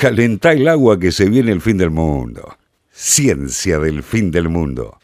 [0.00, 2.56] Calentá el agua que se viene el fin del mundo.
[2.88, 4.98] Ciencia del fin del mundo.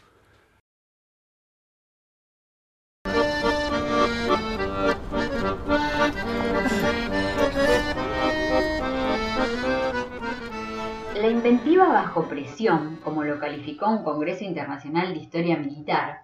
[11.13, 16.21] La inventiva bajo presión, como lo calificó un Congreso Internacional de Historia Militar,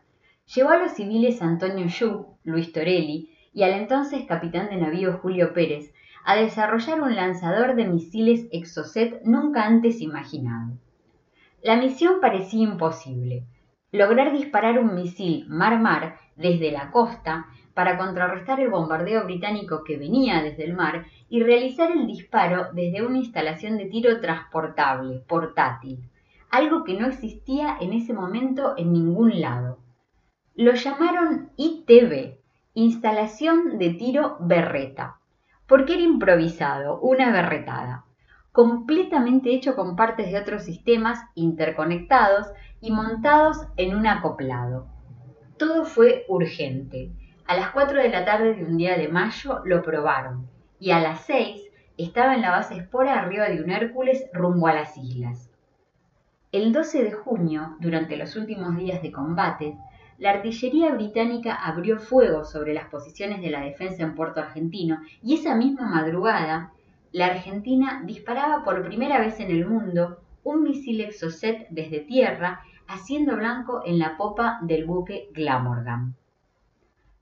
[0.52, 5.54] llevó a los civiles Antonio Yu, Luis Torelli y al entonces capitán de navío Julio
[5.54, 5.94] Pérez
[6.26, 10.78] a desarrollar un lanzador de misiles Exocet nunca antes imaginado.
[11.62, 13.46] La misión parecía imposible.
[13.92, 20.42] Lograr disparar un misil mar-mar desde la costa para contrarrestar el bombardeo británico que venía
[20.42, 26.00] desde el mar y realizar el disparo desde una instalación de tiro transportable, portátil,
[26.50, 29.80] algo que no existía en ese momento en ningún lado.
[30.56, 32.38] Lo llamaron ITB,
[32.76, 35.20] Instalación de Tiro Berreta,
[35.74, 38.06] porque era improvisado, una berretada,
[38.52, 42.46] completamente hecho con partes de otros sistemas interconectados
[42.80, 44.86] y montados en un acoplado.
[45.58, 47.10] Todo fue urgente.
[47.48, 50.48] A las 4 de la tarde de un día de mayo lo probaron
[50.80, 51.64] y a las 6
[51.98, 55.50] estaba en la base Espora arriba de un Hércules rumbo a las islas.
[56.52, 59.76] El 12 de junio, durante los últimos días de combate,
[60.18, 65.36] la artillería británica abrió fuego sobre las posiciones de la defensa en Puerto Argentino y
[65.36, 66.72] esa misma madrugada
[67.12, 73.36] la Argentina disparaba por primera vez en el mundo un misil Exocet desde tierra haciendo
[73.36, 76.16] blanco en la popa del buque Glamorgan.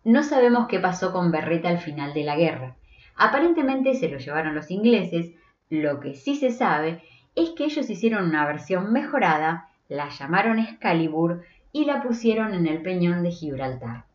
[0.04, 2.76] No sabemos qué pasó con Berreta al final de la guerra.
[3.16, 5.34] Aparentemente se lo llevaron los ingleses,
[5.70, 7.04] lo que sí se sabe
[7.36, 12.82] es que ellos hicieron una versión mejorada, la llamaron Excalibur y la pusieron en el
[12.82, 14.06] peñón de Gibraltar.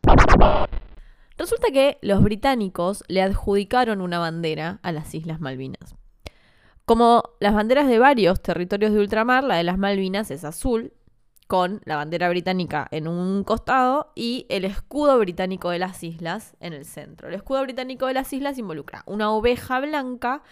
[1.37, 5.95] Resulta que los británicos le adjudicaron una bandera a las Islas Malvinas.
[6.85, 10.93] Como las banderas de varios territorios de ultramar, la de las Malvinas es azul,
[11.47, 16.73] con la bandera británica en un costado y el escudo británico de las islas en
[16.73, 17.29] el centro.
[17.29, 20.43] El escudo británico de las islas involucra una oveja blanca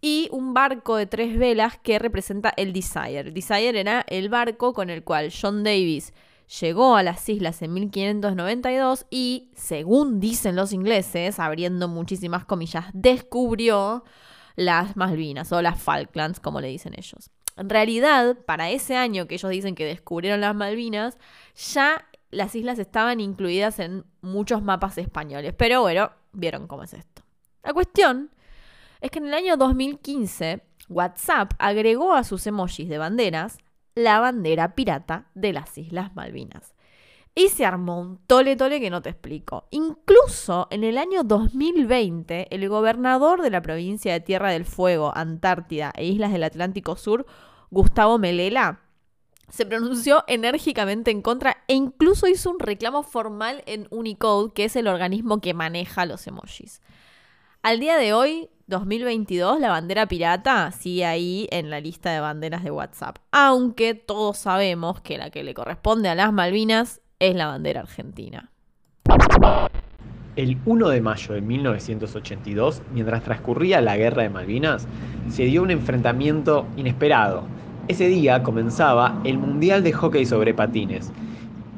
[0.00, 3.20] y un barco de tres velas que representa el Desire.
[3.20, 6.12] El Desire era el barco con el cual John Davis
[6.60, 14.04] llegó a las islas en 1592 y, según dicen los ingleses, abriendo muchísimas comillas, descubrió
[14.56, 17.30] las Malvinas o las Falklands, como le dicen ellos.
[17.56, 21.18] En realidad, para ese año que ellos dicen que descubrieron las Malvinas,
[21.56, 25.54] ya las islas estaban incluidas en muchos mapas españoles.
[25.56, 27.22] Pero bueno, vieron cómo es esto.
[27.62, 28.30] La cuestión
[29.00, 33.58] es que en el año 2015 WhatsApp agregó a sus emojis de banderas
[33.94, 36.74] la bandera pirata de las Islas Malvinas.
[37.36, 39.66] Y se armó un tole tole que no te explico.
[39.70, 45.92] Incluso en el año 2020, el gobernador de la provincia de Tierra del Fuego, Antártida
[45.96, 47.26] e Islas del Atlántico Sur,
[47.70, 48.80] Gustavo Melela,
[49.48, 54.76] se pronunció enérgicamente en contra e incluso hizo un reclamo formal en Unicode, que es
[54.76, 56.80] el organismo que maneja los emojis.
[57.64, 62.62] Al día de hoy, 2022, la bandera pirata sigue ahí en la lista de banderas
[62.62, 63.16] de WhatsApp.
[63.32, 68.50] Aunque todos sabemos que la que le corresponde a las Malvinas es la bandera argentina.
[70.36, 74.86] El 1 de mayo de 1982, mientras transcurría la guerra de Malvinas,
[75.30, 77.44] se dio un enfrentamiento inesperado.
[77.88, 81.14] Ese día comenzaba el Mundial de Hockey sobre Patines.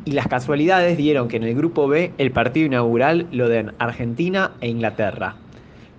[0.04, 4.50] Y las casualidades dieron que en el grupo B el partido inaugural lo den Argentina
[4.60, 5.36] e Inglaterra.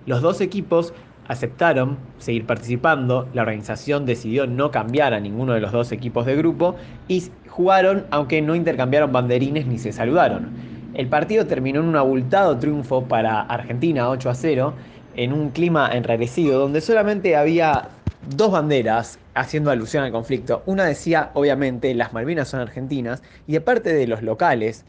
[0.08, 0.94] Los dos equipos
[1.26, 6.34] aceptaron seguir participando, la organización decidió no cambiar a ninguno de los dos equipos de
[6.34, 6.76] grupo
[7.08, 10.48] y jugaron aunque no intercambiaron banderines ni se saludaron.
[10.94, 14.74] El partido terminó en un abultado triunfo para Argentina 8 a 0
[15.14, 17.90] en un clima enrarecido donde solamente había
[18.34, 20.62] dos banderas haciendo alusión al conflicto.
[20.64, 24.86] Una decía, obviamente, las Malvinas son argentinas y de parte de los locales,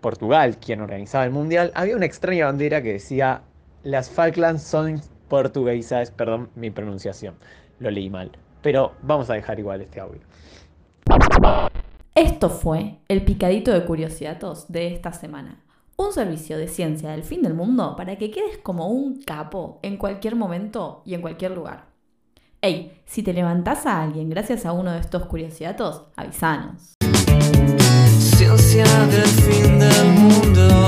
[0.00, 3.42] Portugal, quien organizaba el Mundial, había una extraña bandera que decía
[3.82, 7.34] las Falklands son portuguesas, perdón mi pronunciación,
[7.78, 8.30] lo leí mal.
[8.62, 10.20] Pero vamos a dejar igual este audio.
[12.14, 15.62] Esto fue el picadito de curiosidatos de esta semana.
[15.96, 19.96] Un servicio de ciencia del fin del mundo para que quedes como un capo en
[19.96, 21.86] cualquier momento y en cualquier lugar.
[22.60, 26.94] Ey, si te levantás a alguien gracias a uno de estos curiosidatos, avisanos.
[28.18, 30.81] Ciencia del fin del mundo.